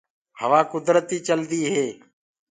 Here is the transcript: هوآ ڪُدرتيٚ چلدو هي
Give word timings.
هوآ 0.39 0.59
ڪُدرتيٚ 0.71 1.23
چلدو 1.27 1.59
هي 1.73 1.87